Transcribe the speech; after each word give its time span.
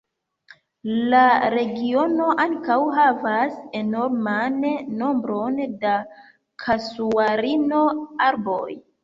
La 1.09 1.25
regiono 1.53 2.29
ankaŭ 2.45 2.77
havas 2.95 3.59
enorman 3.81 4.57
nombron 5.03 5.61
da 5.85 5.93
Kasuarino-arboj. 6.65 8.67